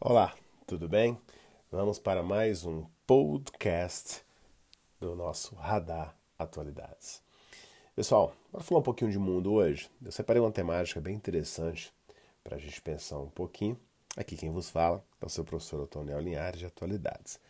[0.00, 0.34] Olá,
[0.66, 1.18] tudo bem?
[1.70, 4.22] Vamos para mais um podcast
[5.00, 7.22] do nosso Radar Atualidades.
[7.96, 9.88] Pessoal, bora falar um pouquinho de mundo hoje.
[10.04, 11.90] Eu separei uma temática bem interessante
[12.42, 13.78] para a gente pensar um pouquinho.
[14.14, 17.40] Aqui quem vos fala é o seu professor Otoniel Linhares de Atualidades.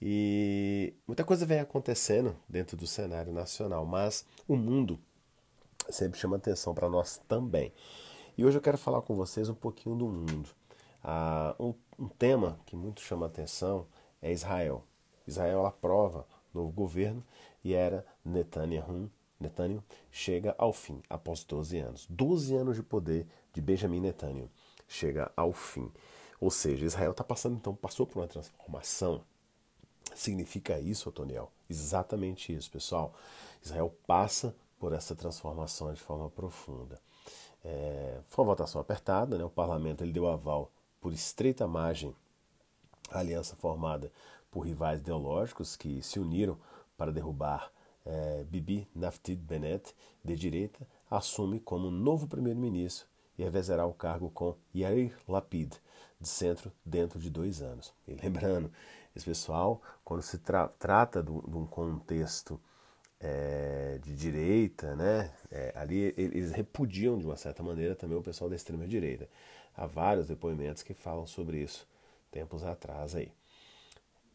[0.00, 4.98] E muita coisa vem acontecendo dentro do cenário nacional, mas o mundo
[5.90, 7.74] sempre chama atenção para nós também.
[8.38, 10.48] E hoje eu quero falar com vocês um pouquinho do mundo.
[11.06, 13.86] Ah, um, um, tema que muito chama atenção
[14.22, 14.82] é Israel.
[15.26, 17.22] Israel aprova novo governo
[17.62, 22.06] e era Netanyahu, Netanyahu chega ao fim após 12 anos.
[22.08, 24.50] 12 anos de poder de Benjamin Netanyahu
[24.88, 25.92] chega ao fim.
[26.40, 29.20] Ou seja, Israel está passando então passou por uma transformação.
[30.14, 31.52] Significa isso, Otoniel?
[31.68, 33.12] Exatamente isso, pessoal.
[33.62, 36.98] Israel passa por essa transformação de forma profunda.
[37.62, 39.44] É, foi uma votação apertada, né?
[39.44, 40.70] o parlamento ele deu aval
[41.04, 42.16] por estreita margem
[43.10, 44.10] a aliança formada
[44.50, 46.58] por rivais ideológicos que se uniram
[46.96, 47.70] para derrubar
[48.06, 54.56] é, Bibi Naftid Bennett, de direita, assume como novo primeiro-ministro e revezará o cargo com
[54.74, 55.74] Yair Lapid,
[56.18, 57.92] de centro, dentro de dois anos.
[58.08, 58.72] E lembrando,
[59.14, 62.58] esse pessoal, quando se tra trata de um contexto
[63.20, 68.48] é, de direita, né, é, ali eles repudiam de uma certa maneira também o pessoal
[68.48, 69.28] da extrema direita.
[69.76, 71.86] Há vários depoimentos que falam sobre isso
[72.30, 73.32] tempos atrás aí.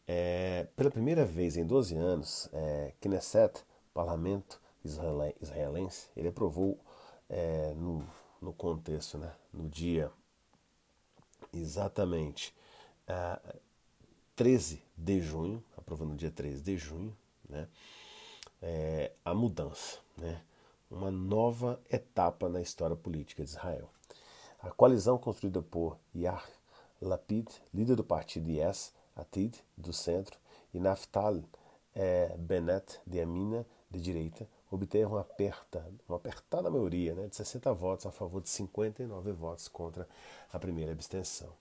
[0.08, 6.80] É, pela primeira vez em 12 anos, é, Knesset, parlamento israelense, ele aprovou
[7.30, 8.04] é, no,
[8.42, 10.12] no contexto, né, no dia
[11.54, 12.56] exatamente
[13.06, 13.40] é,
[14.36, 17.16] 13 de junho, aprovou no dia 13 de junho,
[17.48, 17.68] né,
[18.62, 20.42] é, a mudança, né,
[20.90, 23.90] uma nova etapa na história política de Israel.
[24.62, 26.44] A coalizão construída por Yair
[27.02, 30.38] Lapid, líder do partido Yes Atid, do centro,
[30.74, 31.46] e Naftali
[31.96, 37.74] eh, Bennett, de Amina, de direita, obteve uma, aperta, uma apertada maioria né, de 60
[37.74, 40.08] votos a favor de 59 votos contra
[40.52, 41.54] a primeira abstenção.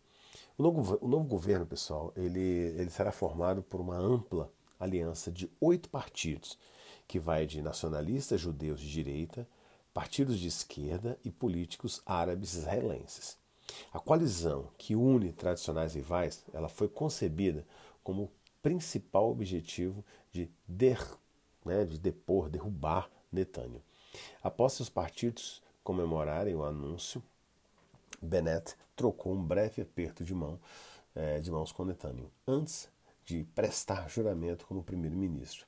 [0.58, 5.50] O novo, o novo governo, pessoal, ele, ele será formado por uma ampla aliança de
[5.60, 6.58] oito partidos,
[7.06, 9.48] que vai de nacionalistas judeus de direita,
[9.98, 13.36] partidos de esquerda e políticos árabes israelenses.
[13.92, 17.66] A coalizão que une tradicionais rivais, ela foi concebida
[18.04, 18.30] como
[18.62, 21.04] principal objetivo de, der,
[21.64, 23.82] né, de depor, derrubar Netanyahu.
[24.40, 27.20] Após seus partidos comemorarem o anúncio,
[28.22, 30.60] Bennett trocou um breve aperto de mão
[31.12, 32.88] é, de mãos com Netanyahu antes
[33.24, 35.66] de prestar juramento como primeiro-ministro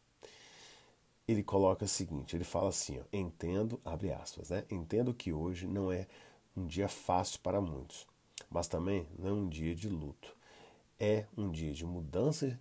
[1.31, 4.65] ele coloca o seguinte, ele fala assim, ó, entendo, abre aspas, né?
[4.69, 6.09] Entendo que hoje não é
[6.57, 8.05] um dia fácil para muitos,
[8.51, 10.37] mas também não é um dia de luto.
[10.99, 12.59] É um dia de mudança,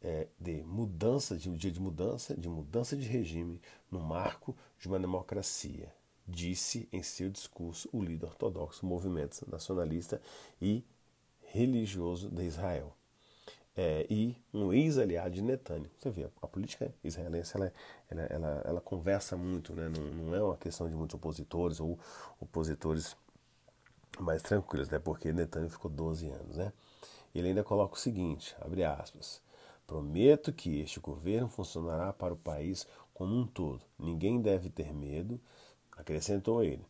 [0.00, 3.60] é, de mudança, de um dia de mudança, de mudança de regime
[3.90, 5.92] no marco de uma democracia,
[6.26, 10.22] disse em seu discurso o líder ortodoxo do movimento nacionalista
[10.60, 10.84] e
[11.40, 12.96] religioso de Israel
[13.76, 15.90] é, e um ex-aliado de Netanyahu.
[15.98, 17.72] Você vê, a política israelense ela,
[18.10, 19.88] ela, ela, ela conversa muito, né?
[19.88, 21.98] não, não, é uma questão de muitos opositores ou
[22.40, 23.16] opositores
[24.18, 24.98] mais tranquilos, né?
[24.98, 26.56] porque Netanyahu ficou 12 anos.
[26.56, 26.72] Né?
[27.34, 29.40] Ele ainda coloca o seguinte, abre aspas,
[29.86, 33.80] prometo que este governo funcionará para o país como um todo.
[33.98, 35.40] Ninguém deve ter medo,
[35.96, 36.84] acrescentou ele.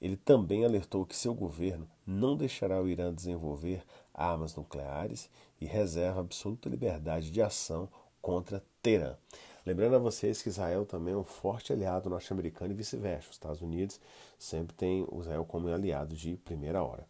[0.00, 3.82] Ele também alertou que seu governo não deixará o Irã desenvolver
[4.14, 5.28] armas nucleares
[5.60, 7.88] e reserva absoluta liberdade de ação
[8.22, 9.16] contra Teherã.
[9.64, 13.30] Lembrando a vocês que Israel também é um forte aliado norte-americano e vice-versa.
[13.30, 14.00] Os Estados Unidos
[14.38, 17.04] sempre tem Israel como aliado de primeira hora.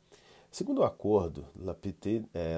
[0.50, 2.56] Segundo o acordo, Lapid, é,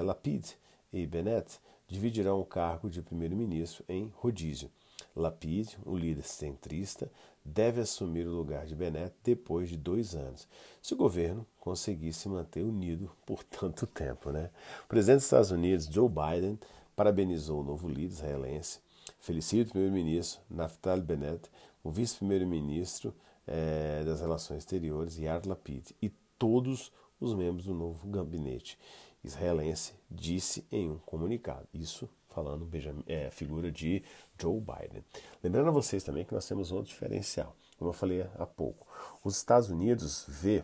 [0.93, 4.71] e Bennett dividirão o cargo de primeiro-ministro em rodízio.
[5.15, 7.11] Lapid, o líder centrista,
[7.43, 10.47] deve assumir o lugar de Bennett depois de dois anos,
[10.81, 14.31] se o governo conseguisse manter unido por tanto tempo.
[14.31, 14.49] Né?
[14.85, 16.59] O presidente dos Estados Unidos, Joe Biden,
[16.95, 18.79] parabenizou o novo líder israelense,
[19.19, 21.49] felicita o primeiro-ministro Naftali Bennett,
[21.83, 23.13] o vice-primeiro-ministro
[23.47, 28.77] eh, das Relações Exteriores, Yair Lapid, e todos os membros do novo gabinete
[29.23, 31.67] israelense, disse em um comunicado.
[31.73, 34.03] Isso falando Benjamin, é, figura de
[34.39, 35.03] Joe Biden.
[35.43, 38.87] Lembrando a vocês também que nós temos outro diferencial, como eu falei há pouco.
[39.23, 40.63] Os Estados Unidos vê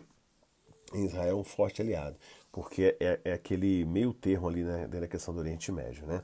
[0.92, 2.16] em Israel um forte aliado,
[2.52, 6.06] porque é, é aquele meio termo ali né, questão do Oriente Médio.
[6.06, 6.22] Né?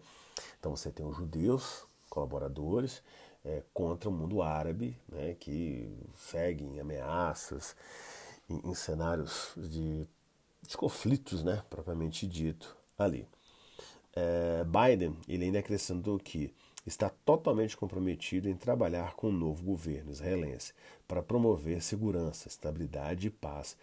[0.59, 3.03] Então você tem os judeus, colaboradores,
[3.44, 7.75] é, contra o mundo árabe, né, que seguem ameaças
[8.49, 10.06] em, em cenários de,
[10.62, 13.26] de conflitos, né, propriamente dito, ali.
[14.14, 16.55] É, Biden ele ainda acrescentou que
[16.87, 20.75] está totalmente comprometido em trabalhar com o novo governo israelense
[21.06, 23.76] para promover segurança, estabilidade e paz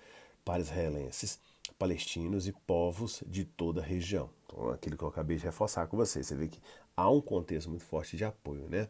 [0.44, 1.40] para israelenses,
[1.78, 4.30] palestinos e povos de toda a região.
[4.46, 6.60] Então, aquilo que eu acabei de reforçar com vocês, você vê que
[6.96, 8.90] há um contexto muito forte de apoio, né,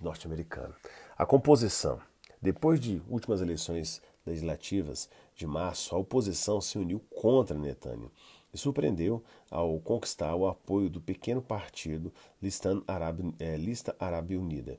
[0.00, 0.76] norte-americanos.
[1.16, 2.00] A composição.
[2.40, 8.12] Depois de últimas eleições legislativas de março, a oposição se uniu contra Netanyahu
[8.52, 12.12] e surpreendeu ao conquistar o apoio do pequeno partido
[13.38, 14.78] é, Lista Árabe Unida,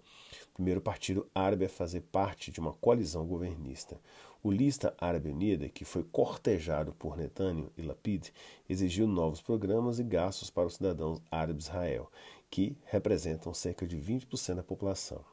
[0.54, 4.00] primeiro partido árabe a fazer parte de uma coalizão governista.
[4.42, 8.30] O Lista Árabe Unida, que foi cortejado por Netanyahu e Lapid,
[8.70, 12.10] exigiu novos programas e gastos para os cidadãos árabes de Israel,
[12.50, 15.24] que representam cerca de 20% da população.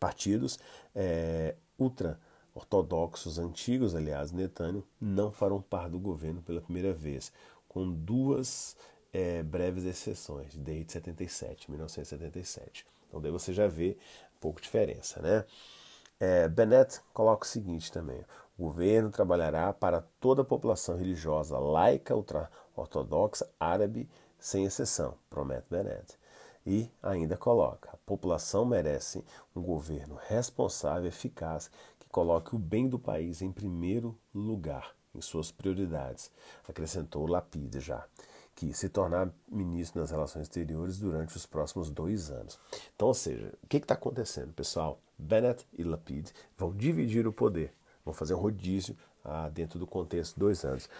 [0.00, 0.58] Partidos
[0.94, 2.18] é, ultra
[2.54, 7.32] ortodoxos antigos, aliás, Netanyahu, não farão parte do governo pela primeira vez,
[7.68, 8.76] com duas
[9.12, 12.84] é, breves exceções, desde 77, 1977.
[13.06, 13.96] Então daí você já vê
[14.40, 15.44] pouco diferença, né?
[16.20, 18.24] É, Bennett coloca o seguinte também:
[18.56, 26.18] o governo trabalhará para toda a população religiosa laica, ultra-ortodoxa, árabe, sem exceção, promete Bennett.
[26.66, 29.24] E ainda coloca: a população merece
[29.54, 31.70] um governo responsável e eficaz
[32.00, 36.32] que coloque o bem do país em primeiro lugar, em suas prioridades,
[36.68, 38.04] acrescentou Lapide já,
[38.58, 42.58] que se tornar ministro das Relações Exteriores durante os próximos dois anos.
[42.96, 45.00] Então, ou seja, o que está acontecendo, pessoal?
[45.16, 47.72] Bennett e Lapide vão dividir o poder,
[48.04, 50.90] vão fazer um rodízio ah, dentro do contexto de dois anos.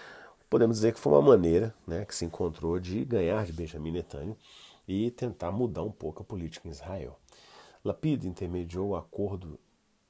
[0.48, 4.36] Podemos dizer que foi uma maneira né, que se encontrou de ganhar de Benjamin Netanyahu
[4.86, 7.18] e tentar mudar um pouco a política em Israel.
[7.84, 9.58] Lapid intermediou o acordo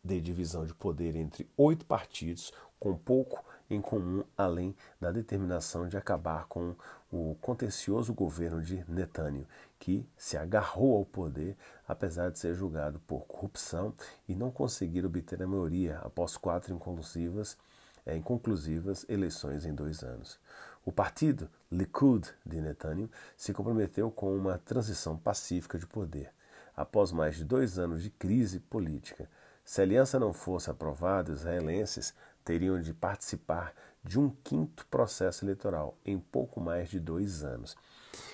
[0.04, 5.96] de divisão de poder entre oito partidos, com pouco em comum, além da determinação de
[5.96, 6.74] acabar com
[7.10, 9.46] o contencioso governo de Netanyahu,
[9.78, 11.56] que se agarrou ao poder,
[11.86, 13.94] apesar de ser julgado por corrupção
[14.28, 17.56] e não conseguir obter a maioria após quatro inconclusivas,
[18.04, 20.38] é, inconclusivas eleições em dois anos.
[20.84, 26.30] O partido Likud de Netanyahu se comprometeu com uma transição pacífica de poder.
[26.76, 29.28] Após mais de dois anos de crise política,
[29.64, 35.44] se a aliança não fosse aprovada, os israelenses teriam de participar de um quinto processo
[35.44, 37.76] eleitoral em pouco mais de dois anos.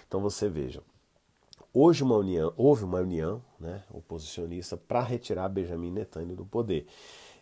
[0.06, 0.82] Então você veja,
[1.72, 6.86] hoje uma união, houve uma união né, oposicionista para retirar Benjamin Netanyahu do poder.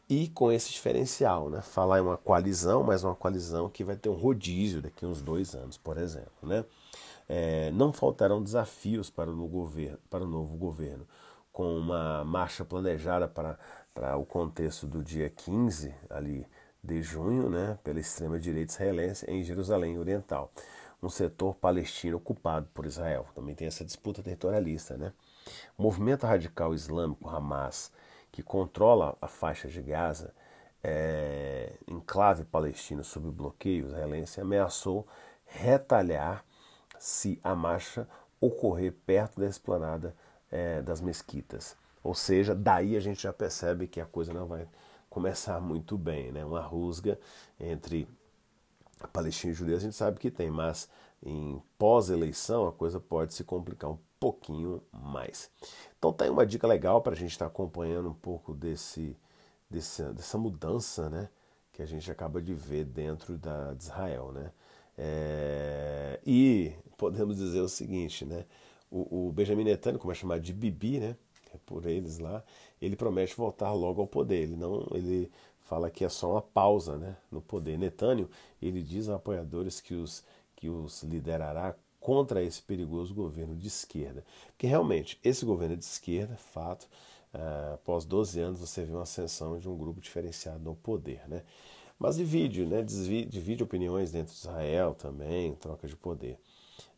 [0.09, 1.63] E com esse diferencial, né?
[1.63, 5.23] Falar em uma coalizão, mas uma coalizão que vai ter um rodízio daqui a uns
[5.23, 6.33] dois anos, por exemplo.
[6.43, 6.65] Né?
[7.29, 11.07] É, não faltarão desafios para o, governo, para o novo governo,
[11.53, 13.59] com uma marcha planejada para,
[13.95, 16.47] para o contexto do dia 15 ali
[16.83, 20.51] de junho, né, pela extrema-direita israelense em Jerusalém Oriental,
[21.03, 23.27] um setor palestino ocupado por Israel.
[23.35, 24.97] Também tem essa disputa territorialista.
[24.97, 25.13] Né?
[25.79, 27.93] O movimento radical islâmico Hamas
[28.33, 30.33] que controla a faixa de Gaza,
[30.83, 35.07] é, enclave palestino sob bloqueio israelense, ameaçou
[35.45, 36.45] retalhar
[36.99, 38.09] se a marcha
[38.41, 40.17] ocorrer perto da esplanada
[40.51, 41.77] é, das mesquitas.
[42.03, 44.67] Ou seja, daí a gente já percebe que a coisa não vai
[45.13, 46.43] começar muito bem, né?
[46.43, 47.21] Uma rusga
[47.61, 48.09] entre
[49.13, 50.89] palestinos e judeus a gente sabe que tem, mas
[51.23, 55.51] em pós-eleição a coisa pode se complicar um pouquinho mais.
[55.99, 59.15] Então tem uma dica legal para a gente estar tá acompanhando um pouco desse,
[59.69, 61.29] desse, dessa mudança né,
[61.73, 64.33] que a gente acaba de ver dentro da, de Israel.
[64.33, 64.51] Né?
[64.97, 68.47] É, e podemos dizer o seguinte, né?
[68.91, 71.17] O, o, Benjamin Netanyahu, como é chamado de Bibi, né?
[71.55, 72.43] É por eles lá,
[72.81, 74.43] ele promete voltar logo ao poder.
[74.43, 75.31] Ele não, ele
[75.61, 77.79] fala que é só uma pausa, né, no poder.
[77.79, 78.29] Netanyahu,
[78.61, 80.25] ele diz aos apoiadores que os
[80.63, 84.25] que os liderará contra esse perigoso governo de esquerda.
[84.47, 86.85] Porque realmente, esse governo é de esquerda, fato,
[87.35, 91.29] uh, após 12 anos você vê uma ascensão de um grupo diferenciado no poder.
[91.29, 91.43] Né?
[91.99, 92.81] Mas divide, né?
[92.83, 96.39] divide opiniões dentro de Israel também, troca de poder.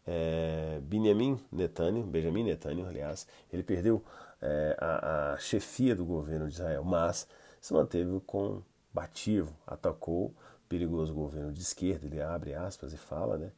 [0.06, 4.02] É, Benjamin Netanyahu, Benjamin Netanyahu, aliás, ele perdeu
[4.44, 7.26] é, a, a, chefia do governo de Israel, mas
[7.60, 10.34] se manteve combativo, atacou o
[10.68, 13.50] perigoso governo de esquerda, ele abre aspas e fala, né?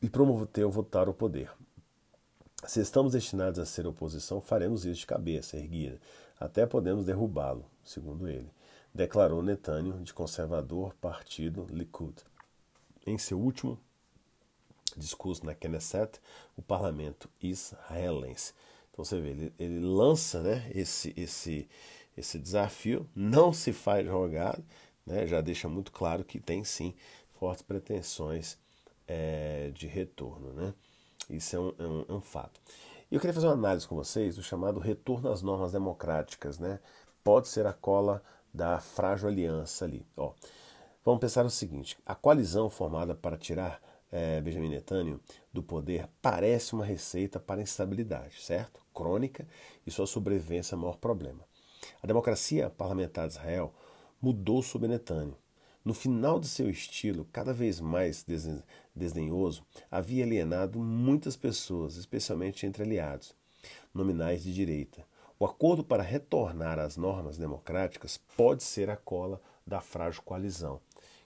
[0.00, 1.52] e promover votar o poder.
[2.66, 6.00] Se estamos destinados a ser oposição, faremos isso de cabeça erguida,
[6.40, 8.50] até podemos derrubá-lo, segundo ele,
[8.94, 12.14] declarou Netanyahu, de conservador partido Likud.
[13.06, 13.78] Em seu último
[14.96, 16.20] discurso na Knesset,
[16.56, 18.54] o parlamento israelense.
[18.92, 21.68] Então você vê, ele, ele lança né, esse, esse,
[22.16, 24.62] esse desafio, não se faz jogado,
[25.06, 26.94] né, já deixa muito claro que tem sim
[27.38, 28.58] fortes pretensões
[29.08, 30.52] é, de retorno.
[30.52, 30.74] Né?
[31.30, 32.60] Isso é um, é, um, é um, fato.
[33.10, 36.58] E eu queria fazer uma análise com vocês do chamado retorno às normas democráticas.
[36.58, 36.78] Né?
[37.24, 38.22] Pode ser a cola
[38.52, 40.06] da frágil aliança ali.
[40.16, 40.34] Ó,
[41.04, 43.80] vamos pensar o seguinte: a coalizão formada para tirar
[44.10, 45.20] é, Benjamin Netanyahu
[45.52, 48.81] do poder parece uma receita para instabilidade, certo?
[48.94, 49.46] Crônica
[49.86, 51.44] e sua sobrevivência é o maior problema.
[52.02, 53.72] A democracia parlamentar de Israel
[54.20, 55.36] mudou sob Netanyahu.
[55.84, 58.24] No final de seu estilo, cada vez mais
[58.94, 63.34] desdenhoso, havia alienado muitas pessoas, especialmente entre aliados,
[63.92, 65.04] nominais de direita.
[65.40, 70.80] O acordo para retornar às normas democráticas pode ser a cola da frágil coalizão.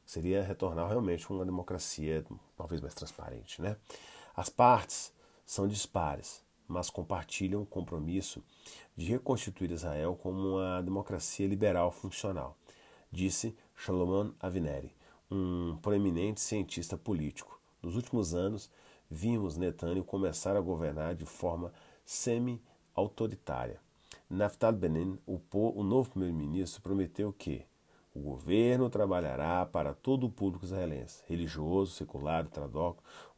[0.06, 2.24] Seria retornar realmente uma democracia
[2.56, 3.60] talvez mais transparente.
[3.60, 3.76] Né?
[4.34, 5.12] As partes
[5.44, 8.42] são dispares, mas compartilham o compromisso
[8.96, 12.56] de reconstituir Israel como uma democracia liberal funcional
[13.10, 14.94] disse Shalomon Avineri,
[15.30, 17.60] um proeminente cientista político.
[17.82, 18.70] Nos últimos anos,
[19.10, 21.72] vimos Netanyahu começar a governar de forma
[22.04, 23.80] semi-autoritária.
[24.28, 27.64] Naftali Benin, o, o novo primeiro-ministro, prometeu que
[28.14, 32.46] o governo trabalhará para todo o público israelense, religioso, secular,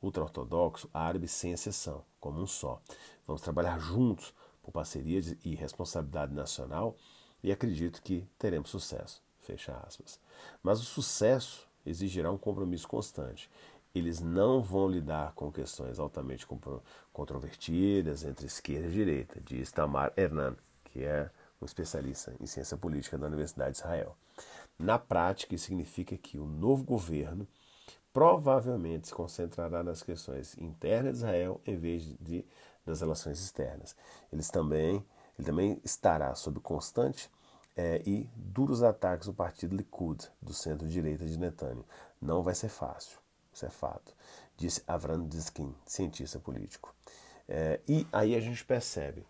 [0.01, 2.81] ultra-ortodoxo, árabe, sem exceção, como um só.
[3.29, 6.97] Vamos trabalhar juntos por parceria e responsabilidade nacional
[7.43, 9.23] e acredito que teremos sucesso.
[9.43, 10.19] Fecha aspas.
[10.63, 13.51] Mas o sucesso exigirá um compromisso constante.
[13.95, 16.47] Eles não vão lidar com questões altamente
[17.13, 21.31] controvertidas entre esquerda e direita, diz Tamar Hernan, que é
[21.61, 24.17] um especialista em ciência política da Universidade de Israel.
[24.79, 27.47] Na prática, isso significa que o novo governo
[28.13, 32.45] provavelmente se concentrará nas questões internas de Israel em vez de
[32.89, 33.95] das relações externas.
[34.33, 35.05] Eles também,
[35.39, 37.31] ele também estará sob constante
[37.77, 41.85] é, e duros ataques do partido Likud, do centro-direita de Netanyahu.
[42.21, 43.19] Não vai ser fácil,
[43.53, 44.13] isso é fato,
[44.57, 46.95] disse Avram Diskin, cientista político.
[47.49, 49.25] É, e aí a gente percebe,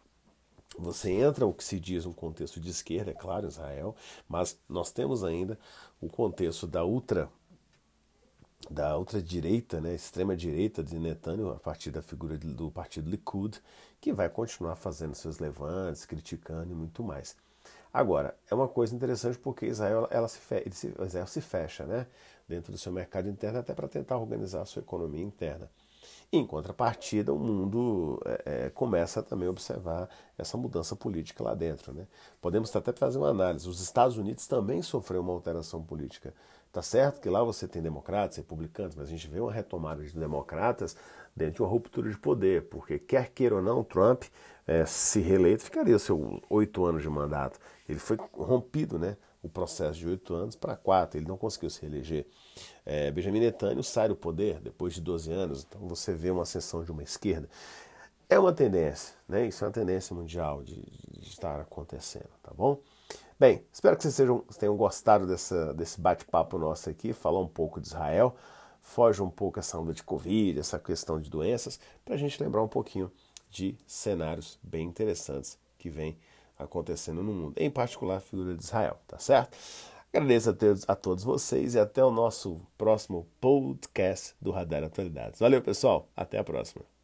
[0.79, 3.95] você entra o que se diz um contexto de esquerda, é claro, Israel,
[4.29, 5.59] mas nós temos ainda
[6.01, 7.31] o contexto da ultra
[8.71, 13.61] da ultradireita, né, extrema direita de Netanyahu, a partir da figura do partido Likud,
[14.01, 17.37] que vai continuar fazendo seus levantes, criticando e muito mais.
[17.93, 20.65] Agora, é uma coisa interessante porque Israel, ela se, fe...
[21.07, 22.07] Israel se fecha né,
[22.47, 25.71] dentro do seu mercado interno até para tentar organizar a sua economia interna.
[26.31, 31.91] Em contrapartida, o mundo é, é, começa também a observar essa mudança política lá dentro.
[31.95, 32.07] Né?
[32.39, 33.67] Podemos até fazer uma análise.
[33.67, 36.35] Os Estados Unidos também sofreu uma alteração política.
[36.71, 40.13] Tá certo que lá você tem democratas, republicanos, mas a gente vê uma retomada de
[40.13, 40.95] democratas
[41.35, 44.25] dentro de uma ruptura de poder, porque quer queira ou não, Trump,
[44.67, 47.59] é, se reeleito, ficaria seus oito anos de mandato.
[47.89, 49.17] Ele foi rompido, né?
[49.43, 52.27] O processo de oito anos para quatro, ele não conseguiu se reeleger.
[52.85, 56.83] É, Benjamin Netanyahu sai do poder depois de 12 anos, então você vê uma ascensão
[56.85, 57.49] de uma esquerda.
[58.29, 59.47] É uma tendência, né?
[59.47, 60.83] Isso é uma tendência mundial de,
[61.19, 62.79] de estar acontecendo, tá bom?
[63.41, 67.81] Bem, espero que vocês sejam, tenham gostado dessa, desse bate-papo nosso aqui, falar um pouco
[67.81, 68.35] de Israel,
[68.81, 72.63] foge um pouco essa onda de Covid, essa questão de doenças, para a gente lembrar
[72.63, 73.11] um pouquinho
[73.49, 76.19] de cenários bem interessantes que vem
[76.59, 79.57] acontecendo no mundo, em particular a figura de Israel, tá certo?
[80.13, 85.39] Agradeço a todos, a todos vocês e até o nosso próximo podcast do Radar Atualidades.
[85.41, 86.09] Valeu, pessoal.
[86.17, 86.98] Até a próxima.